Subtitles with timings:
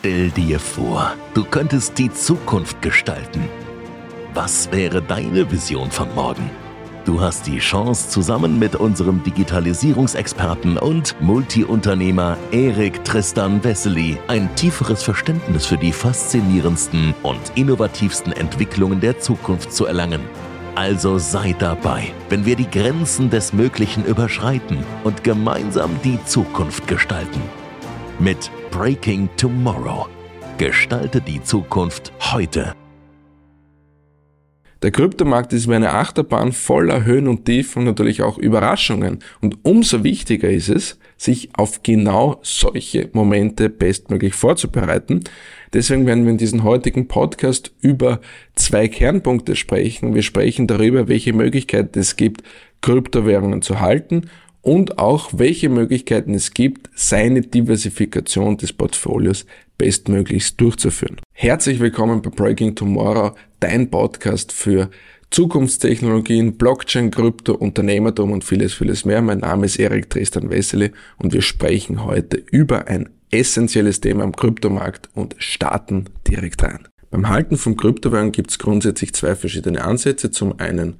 [0.00, 3.46] Stell dir vor, du könntest die Zukunft gestalten.
[4.32, 6.48] Was wäre deine Vision von morgen?
[7.04, 15.02] Du hast die Chance, zusammen mit unserem Digitalisierungsexperten und Multiunternehmer Erik Tristan Wessely ein tieferes
[15.02, 20.22] Verständnis für die faszinierendsten und innovativsten Entwicklungen der Zukunft zu erlangen.
[20.76, 27.42] Also sei dabei, wenn wir die Grenzen des Möglichen überschreiten und gemeinsam die Zukunft gestalten.
[28.18, 30.06] Mit Breaking Tomorrow.
[30.56, 32.72] Gestalte die Zukunft heute.
[34.82, 39.18] Der Kryptomarkt ist wie eine Achterbahn voller Höhen und Tiefen und natürlich auch Überraschungen.
[39.40, 45.24] Und umso wichtiger ist es, sich auf genau solche Momente bestmöglich vorzubereiten.
[45.72, 48.20] Deswegen werden wir in diesem heutigen Podcast über
[48.54, 50.14] zwei Kernpunkte sprechen.
[50.14, 52.42] Wir sprechen darüber, welche Möglichkeiten es gibt,
[52.80, 54.30] Kryptowährungen zu halten
[54.62, 59.46] und auch welche Möglichkeiten es gibt, seine Diversifikation des Portfolios
[59.78, 61.16] bestmöglichst durchzuführen.
[61.32, 64.90] Herzlich willkommen bei Breaking Tomorrow, dein Podcast für
[65.30, 69.22] Zukunftstechnologien, Blockchain, Krypto, Unternehmertum und vieles, vieles mehr.
[69.22, 74.34] Mein Name ist Erik Tristan Wessely und wir sprechen heute über ein essentielles Thema am
[74.34, 76.88] Kryptomarkt und starten direkt rein.
[77.10, 80.30] Beim Halten von Kryptowährungen gibt es grundsätzlich zwei verschiedene Ansätze.
[80.30, 80.96] Zum einen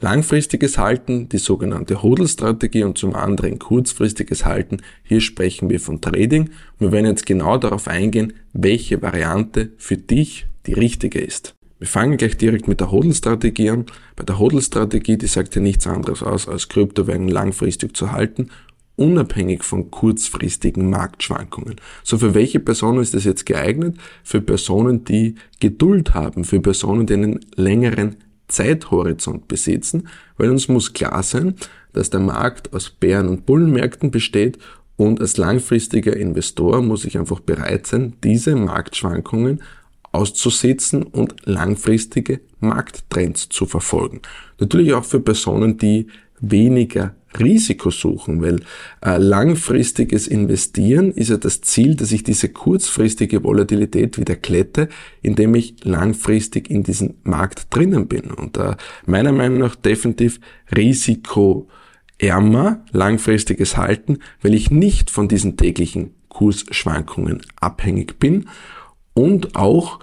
[0.00, 4.78] Langfristiges Halten, die sogenannte Hodl-Strategie und zum anderen kurzfristiges Halten.
[5.02, 6.50] Hier sprechen wir von Trading.
[6.78, 11.54] Wir werden jetzt genau darauf eingehen, welche Variante für dich die richtige ist.
[11.78, 13.86] Wir fangen gleich direkt mit der Hodl-Strategie an.
[14.16, 18.48] Bei der Hodl-Strategie, die sagt ja nichts anderes aus, als Kryptowährungen langfristig zu halten,
[18.96, 21.76] unabhängig von kurzfristigen Marktschwankungen.
[22.02, 23.98] So für welche Personen ist das jetzt geeignet?
[24.22, 28.16] Für Personen, die Geduld haben, für Personen, die einen längeren
[28.48, 31.54] Zeithorizont besitzen, weil uns muss klar sein,
[31.92, 34.58] dass der Markt aus Bären- und Bullenmärkten besteht
[34.96, 39.62] und als langfristiger Investor muss ich einfach bereit sein, diese Marktschwankungen
[40.12, 44.22] auszusetzen und langfristige Markttrends zu verfolgen.
[44.60, 46.06] Natürlich auch für Personen, die
[46.40, 48.60] weniger Risiko suchen, weil
[49.04, 54.88] äh, langfristiges Investieren ist ja das Ziel, dass ich diese kurzfristige Volatilität wieder klette,
[55.22, 58.30] indem ich langfristig in diesem Markt drinnen bin.
[58.30, 60.40] Und äh, meiner Meinung nach definitiv
[60.74, 68.48] risikoärmer langfristiges Halten, weil ich nicht von diesen täglichen Kursschwankungen abhängig bin
[69.14, 70.00] und auch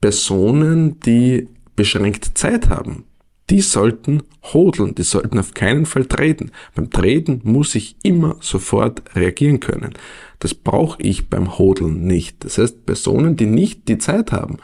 [0.00, 3.04] Personen, die beschränkt Zeit haben,
[3.50, 6.52] die sollten hodeln, die sollten auf keinen Fall treten.
[6.74, 9.94] Beim Treten muss ich immer sofort reagieren können.
[10.38, 12.44] Das brauche ich beim Hodeln nicht.
[12.44, 14.58] Das heißt, Personen, die nicht die Zeit haben,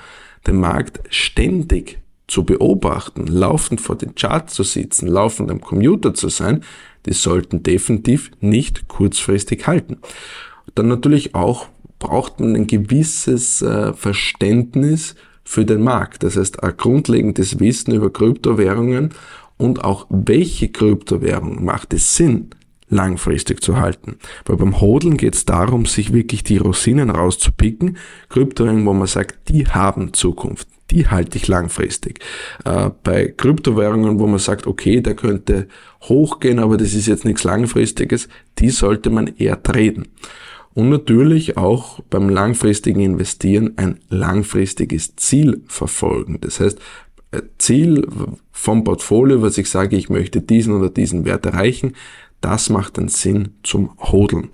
[0.46, 1.98] den Markt ständig
[2.28, 6.62] zu beobachten, laufend vor den Charts zu sitzen, laufend am Computer zu sein,
[7.06, 9.98] die sollten definitiv nicht kurzfristig halten.
[10.74, 11.68] Dann natürlich auch
[11.98, 15.14] braucht man ein gewisses äh, Verständnis
[15.46, 16.24] für den Markt.
[16.24, 19.10] Das heißt, ein grundlegendes Wissen über Kryptowährungen
[19.56, 22.50] und auch welche Kryptowährung macht es Sinn,
[22.88, 24.18] langfristig zu halten.
[24.44, 27.96] Weil beim Hodeln geht es darum, sich wirklich die Rosinen rauszupicken.
[28.28, 30.68] Kryptowährungen, wo man sagt, die haben Zukunft.
[30.90, 32.20] Die halte ich langfristig.
[32.64, 35.68] Äh, bei Kryptowährungen, wo man sagt, okay, der könnte
[36.02, 40.08] hochgehen, aber das ist jetzt nichts Langfristiges, die sollte man eher treten
[40.76, 46.38] und natürlich auch beim langfristigen Investieren ein langfristiges Ziel verfolgen.
[46.42, 46.78] Das heißt,
[47.56, 48.06] Ziel
[48.52, 51.94] vom Portfolio, was ich sage, ich möchte diesen oder diesen Wert erreichen,
[52.42, 54.50] das macht dann Sinn zum Hodeln.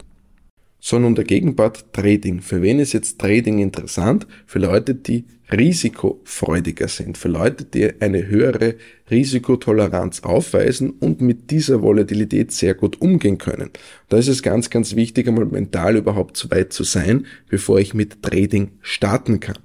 [0.85, 2.41] So nun der Gegenpart Trading.
[2.41, 4.27] Für wen ist jetzt Trading interessant?
[4.47, 8.75] Für Leute, die risikofreudiger sind, für Leute, die eine höhere
[9.09, 13.71] Risikotoleranz aufweisen und mit dieser Volatilität sehr gut umgehen können.
[14.09, 17.95] Da ist es ganz, ganz wichtig, einmal mental überhaupt so weit zu sein, bevor ich
[17.95, 19.61] mit Trading starten kann.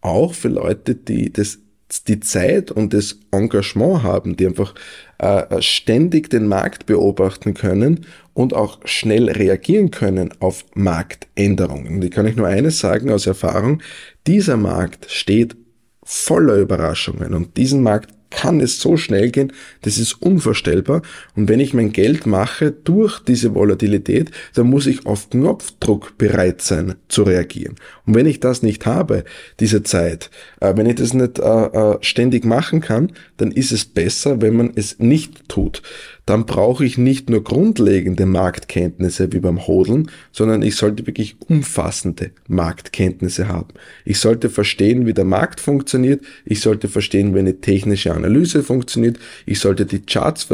[0.00, 1.60] Auch für Leute, die das
[2.08, 4.74] die Zeit und das Engagement haben, die einfach
[5.18, 11.96] äh, ständig den Markt beobachten können und auch schnell reagieren können auf Marktänderungen.
[11.96, 13.82] Und ich kann euch nur eines sagen aus Erfahrung,
[14.26, 15.56] dieser Markt steht
[16.02, 19.52] voller Überraschungen und diesen Markt kann es so schnell gehen,
[19.82, 21.02] das ist unvorstellbar.
[21.34, 26.62] Und wenn ich mein Geld mache durch diese Volatilität, dann muss ich auf Knopfdruck bereit
[26.62, 27.76] sein zu reagieren.
[28.06, 29.24] Und wenn ich das nicht habe,
[29.60, 30.30] diese Zeit,
[30.60, 34.56] äh, wenn ich das nicht äh, äh, ständig machen kann, dann ist es besser, wenn
[34.56, 35.82] man es nicht tut
[36.26, 42.32] dann brauche ich nicht nur grundlegende Marktkenntnisse wie beim Hodeln, sondern ich sollte wirklich umfassende
[42.48, 43.68] Marktkenntnisse haben.
[44.04, 49.20] Ich sollte verstehen, wie der Markt funktioniert, ich sollte verstehen, wie eine technische Analyse funktioniert,
[49.46, 50.48] ich sollte die Charts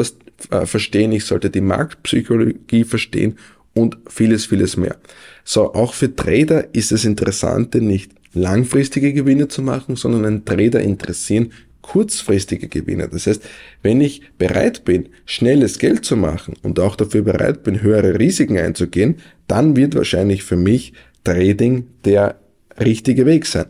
[0.51, 3.37] äh, verstehen, ich sollte die Marktpsychologie verstehen
[3.73, 4.97] und vieles, vieles mehr.
[5.43, 10.81] So, auch für Trader ist das Interessante nicht langfristige Gewinne zu machen, sondern einen Trader
[10.81, 11.51] interessieren
[11.83, 13.07] kurzfristige Gewinne.
[13.07, 13.43] Das heißt,
[13.83, 18.57] wenn ich bereit bin, schnelles Geld zu machen und auch dafür bereit bin, höhere Risiken
[18.57, 20.93] einzugehen, dann wird wahrscheinlich für mich
[21.23, 22.39] Trading der
[22.79, 23.67] richtige Weg sein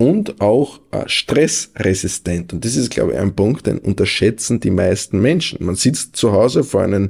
[0.00, 2.54] und auch äh, stressresistent.
[2.54, 5.62] Und das ist, glaube ich, ein Punkt, den unterschätzen die meisten Menschen.
[5.62, 7.08] Man sitzt zu Hause vor einem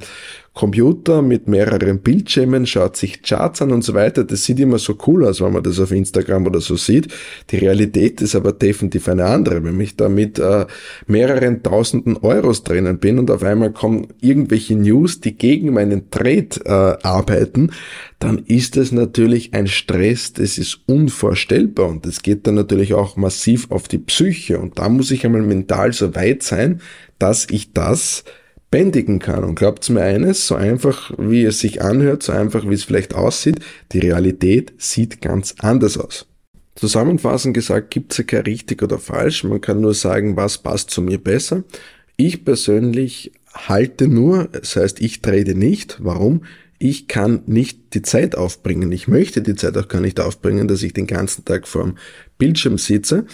[0.53, 4.25] Computer mit mehreren Bildschirmen, schaut sich Charts an und so weiter.
[4.25, 7.07] Das sieht immer so cool aus, wenn man das auf Instagram oder so sieht.
[7.51, 9.63] Die Realität ist aber definitiv eine andere.
[9.63, 10.65] Wenn ich da mit äh,
[11.07, 16.49] mehreren tausenden Euros drinnen bin und auf einmal kommen irgendwelche News, die gegen meinen Trade
[16.65, 17.71] äh, arbeiten,
[18.19, 23.15] dann ist es natürlich ein Stress, das ist unvorstellbar und das geht dann natürlich auch
[23.15, 26.81] massiv auf die Psyche und da muss ich einmal mental so weit sein,
[27.19, 28.25] dass ich das
[28.71, 29.43] bändigen kann.
[29.43, 33.13] Und glaubt mir eines, so einfach wie es sich anhört, so einfach wie es vielleicht
[33.13, 33.59] aussieht,
[33.91, 36.25] die Realität sieht ganz anders aus.
[36.75, 40.89] Zusammenfassend gesagt gibt es ja kein richtig oder falsch, man kann nur sagen, was passt
[40.89, 41.63] zu mir besser.
[42.15, 45.97] Ich persönlich halte nur, das heißt, ich trade nicht.
[46.01, 46.45] Warum?
[46.79, 48.91] Ich kann nicht die Zeit aufbringen.
[48.91, 51.97] Ich möchte die Zeit auch gar nicht aufbringen, dass ich den ganzen Tag vorm
[52.37, 53.25] Bildschirm sitze.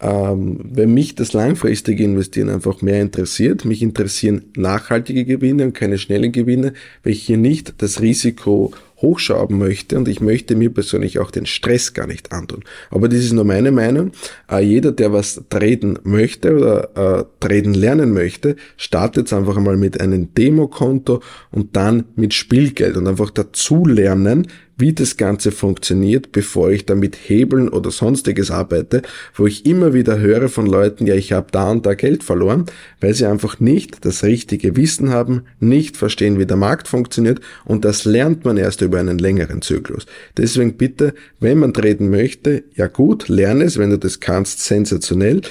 [0.00, 5.98] Ähm, wenn mich das langfristige Investieren einfach mehr interessiert, mich interessieren nachhaltige Gewinne und keine
[5.98, 8.72] schnellen Gewinne, weil ich hier nicht das Risiko
[9.04, 12.64] hochschrauben möchte und ich möchte mir persönlich auch den Stress gar nicht antun.
[12.90, 14.12] Aber das ist nur meine Meinung.
[14.50, 20.00] Äh, jeder, der was traden möchte oder äh, traden lernen möchte, startet einfach einmal mit
[20.00, 26.70] einem Demokonto und dann mit Spielgeld und einfach dazu lernen, wie das Ganze funktioniert, bevor
[26.70, 29.02] ich damit Hebeln oder sonstiges arbeite,
[29.34, 32.66] wo ich immer wieder höre von Leuten, ja, ich habe da und da Geld verloren,
[33.00, 37.84] weil sie einfach nicht das richtige Wissen haben, nicht verstehen, wie der Markt funktioniert und
[37.84, 40.06] das lernt man erst über einen längeren Zyklus.
[40.36, 45.42] Deswegen bitte, wenn man treten möchte, ja gut, lerne es, wenn du das kannst, sensationell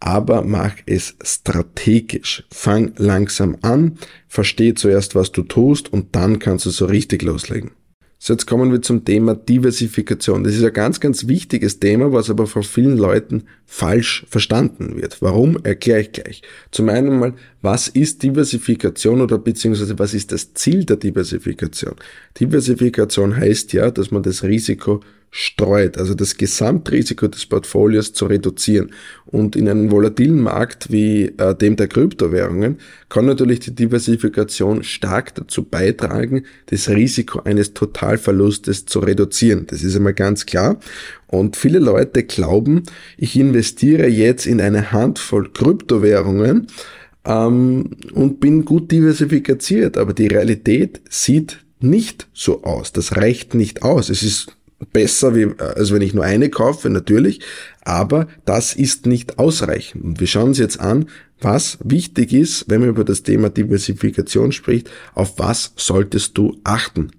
[0.00, 2.44] aber mach es strategisch.
[2.52, 3.98] Fang langsam an,
[4.28, 7.70] versteh zuerst, was du tust und dann kannst du so richtig loslegen.
[8.18, 10.42] So, jetzt kommen wir zum Thema Diversifikation.
[10.42, 15.20] Das ist ein ganz, ganz wichtiges Thema, was aber von vielen Leuten falsch verstanden wird.
[15.20, 15.58] Warum?
[15.64, 16.42] Erkläre ich gleich.
[16.70, 21.94] Zum einen mal, was ist Diversifikation oder beziehungsweise was ist das Ziel der Diversifikation?
[22.40, 25.02] Diversifikation heißt ja, dass man das Risiko
[25.38, 28.92] streut, also das Gesamtrisiko des Portfolios zu reduzieren.
[29.26, 32.78] Und in einem volatilen Markt wie äh, dem der Kryptowährungen
[33.10, 39.66] kann natürlich die Diversifikation stark dazu beitragen, das Risiko eines Totalverlustes zu reduzieren.
[39.66, 40.80] Das ist einmal ganz klar.
[41.26, 42.84] Und viele Leute glauben,
[43.18, 46.68] ich investiere jetzt in eine Handvoll Kryptowährungen
[47.26, 49.98] ähm, und bin gut diversifiziert.
[49.98, 52.92] Aber die Realität sieht nicht so aus.
[52.92, 54.08] Das reicht nicht aus.
[54.08, 54.55] Es ist
[54.92, 57.40] besser, wie, als wenn ich nur eine kaufe, natürlich,
[57.82, 60.04] aber das ist nicht ausreichend.
[60.04, 61.06] Und wir schauen uns jetzt an,
[61.40, 67.10] was wichtig ist, wenn man über das Thema Diversifikation spricht, auf was solltest du achten.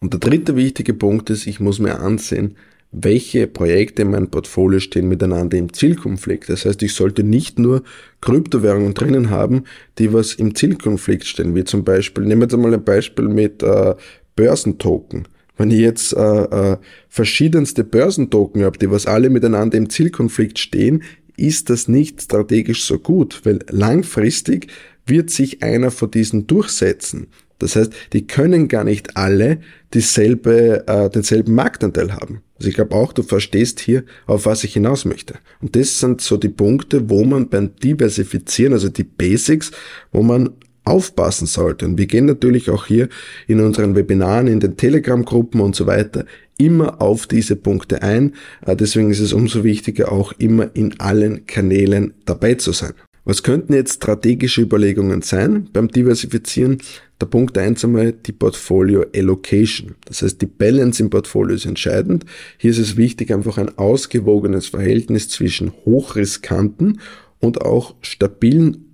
[0.00, 2.56] Und der dritte wichtige Punkt ist, ich muss mir ansehen,
[2.92, 6.48] welche Projekte in meinem Portfolio stehen miteinander im Zielkonflikt.
[6.48, 7.82] Das heißt, ich sollte nicht nur
[8.20, 9.64] Kryptowährungen drinnen haben,
[9.98, 13.62] die was im Zielkonflikt stehen, wie zum Beispiel, nehmen wir jetzt einmal ein Beispiel mit
[13.62, 13.94] äh,
[14.36, 15.26] Börsentoken.
[15.56, 16.76] Wenn ich jetzt äh, äh,
[17.08, 21.02] verschiedenste Börsentoken habe, die was alle miteinander im Zielkonflikt stehen,
[21.36, 24.68] ist das nicht strategisch so gut, weil langfristig
[25.06, 27.28] wird sich einer von diesen durchsetzen.
[27.58, 29.58] Das heißt, die können gar nicht alle
[29.94, 32.42] dieselbe, äh, denselben Marktanteil haben.
[32.58, 35.34] Also ich glaube auch, du verstehst hier, auf was ich hinaus möchte.
[35.60, 39.70] Und das sind so die Punkte, wo man beim Diversifizieren, also die Basics,
[40.12, 40.50] wo man
[40.86, 41.84] aufpassen sollte.
[41.84, 43.08] Und wir gehen natürlich auch hier
[43.46, 46.24] in unseren Webinaren, in den Telegram-Gruppen und so weiter
[46.58, 48.34] immer auf diese Punkte ein.
[48.64, 52.94] Äh, deswegen ist es umso wichtiger, auch immer in allen Kanälen dabei zu sein.
[53.24, 56.78] Was könnten jetzt strategische Überlegungen sein beim Diversifizieren?
[57.20, 59.96] Der Punkt eins einmal die Portfolio Allocation.
[60.04, 62.24] Das heißt, die Balance im Portfolio ist entscheidend.
[62.56, 67.00] Hier ist es wichtig, einfach ein ausgewogenes Verhältnis zwischen hochriskanten
[67.40, 68.85] und auch stabilen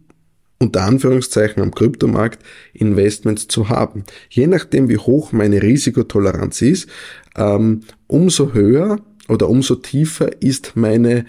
[0.62, 2.38] unter Anführungszeichen am Kryptomarkt
[2.72, 4.04] Investments zu haben.
[4.30, 6.88] Je nachdem, wie hoch meine Risikotoleranz ist,
[7.36, 11.26] ähm, umso höher oder umso tiefer ist meine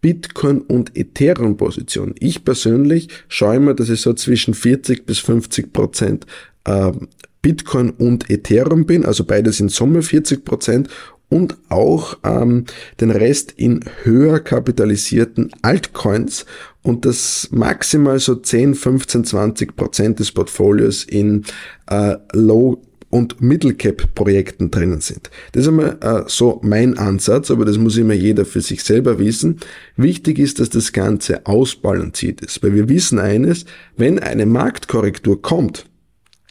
[0.00, 2.14] Bitcoin und Ethereum Position.
[2.20, 6.26] Ich persönlich schaue immer, dass ich so zwischen 40 bis 50 Prozent
[6.64, 7.08] ähm,
[7.42, 10.88] Bitcoin und Ethereum bin, also beides in Summe 40 Prozent
[11.28, 12.66] und auch ähm,
[13.00, 16.46] den Rest in höher kapitalisierten Altcoins
[16.86, 21.44] und das maximal so 10, 15, 20 Prozent des Portfolios in
[21.90, 25.30] äh, Low und Middle Cap Projekten drinnen sind.
[25.50, 29.18] Das ist einmal äh, so mein Ansatz, aber das muss immer jeder für sich selber
[29.18, 29.58] wissen.
[29.96, 33.64] Wichtig ist, dass das Ganze ausbalanciert ist, weil wir wissen eines,
[33.96, 35.86] wenn eine Marktkorrektur kommt,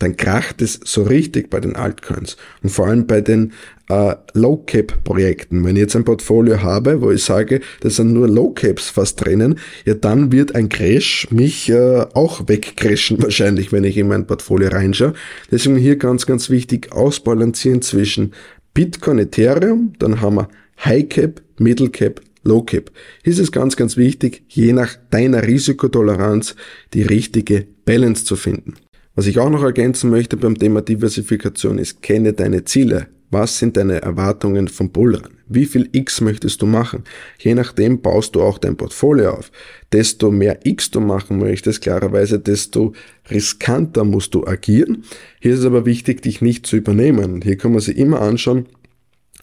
[0.05, 3.53] dann kracht es so richtig bei den Altcoins und vor allem bei den
[3.89, 5.65] äh, Low-Cap-Projekten.
[5.65, 9.57] Wenn ich jetzt ein Portfolio habe, wo ich sage, da sind nur Low-Caps fast drinnen,
[9.83, 14.69] ja dann wird ein Crash mich äh, auch wegcrashen wahrscheinlich, wenn ich in mein Portfolio
[14.69, 15.13] reinschaue.
[15.50, 18.33] Deswegen hier ganz, ganz wichtig ausbalancieren zwischen
[18.75, 20.50] Bitcoin, Ethereum, dann haben wir
[20.83, 22.91] High-Cap, Middle-Cap, Low-Cap.
[23.24, 26.55] Hier ist es ganz, ganz wichtig, je nach deiner Risikotoleranz
[26.93, 28.75] die richtige Balance zu finden.
[29.15, 33.07] Was ich auch noch ergänzen möchte beim Thema Diversifikation ist, kenne deine Ziele.
[33.31, 35.36] Was sind deine Erwartungen vom Bullrun?
[35.48, 37.05] Wie viel X möchtest du machen?
[37.39, 39.51] Je nachdem baust du auch dein Portfolio auf.
[39.93, 42.93] Desto mehr X du machen möchtest, klarerweise, desto
[43.31, 45.03] riskanter musst du agieren.
[45.39, 47.41] Hier ist es aber wichtig, dich nicht zu übernehmen.
[47.41, 48.65] Hier kann man sich immer anschauen,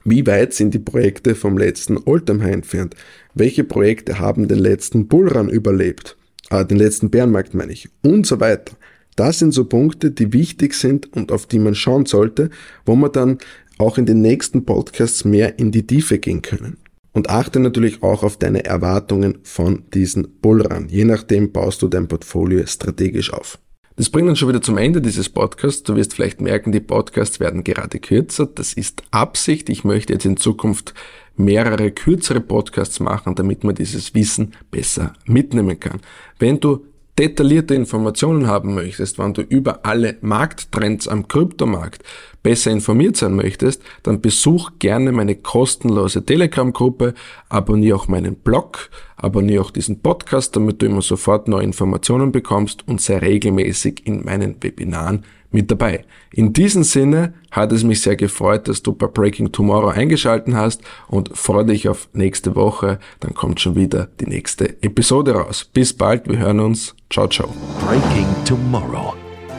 [0.04, 2.94] wie weit sind die Projekte vom letzten Alltime High entfernt?
[3.34, 6.16] Welche Projekte haben den letzten Bullrun überlebt?
[6.50, 7.88] Ah, den letzten Bärenmarkt meine ich.
[8.02, 8.76] Und so weiter.
[9.16, 12.50] Das sind so Punkte, die wichtig sind und auf die man schauen sollte,
[12.86, 13.38] wo man dann
[13.78, 16.78] auch in den nächsten Podcasts mehr in die Tiefe gehen können.
[17.12, 20.88] Und achte natürlich auch auf deine Erwartungen von diesen Bullrun.
[20.88, 23.58] Je nachdem baust du dein Portfolio strategisch auf.
[23.96, 25.82] Das bringt uns schon wieder zum Ende dieses Podcasts.
[25.82, 28.46] Du wirst vielleicht merken, die Podcasts werden gerade kürzer.
[28.46, 29.68] Das ist Absicht.
[29.68, 30.94] Ich möchte jetzt in Zukunft
[31.36, 36.00] mehrere kürzere Podcasts machen, damit man dieses Wissen besser mitnehmen kann.
[36.38, 36.86] Wenn du
[37.18, 42.02] detaillierte Informationen haben möchtest, wann du über alle Markttrends am Kryptomarkt
[42.42, 47.14] besser informiert sein möchtest, dann besuch gerne meine kostenlose Telegram-Gruppe,
[47.48, 52.86] abonniere auch meinen Blog, abonniere auch diesen Podcast, damit du immer sofort neue Informationen bekommst
[52.88, 56.04] und sei regelmäßig in meinen Webinaren mit dabei.
[56.32, 60.82] In diesem Sinne hat es mich sehr gefreut, dass du bei Breaking Tomorrow eingeschalten hast
[61.08, 62.98] und freue dich auf nächste Woche.
[63.20, 65.68] Dann kommt schon wieder die nächste Episode raus.
[65.72, 66.94] Bis bald, wir hören uns.
[67.10, 67.54] Ciao, ciao.
[67.86, 69.14] Breaking Tomorrow.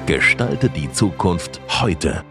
[0.06, 2.24] Gestalte die Zukunft heute.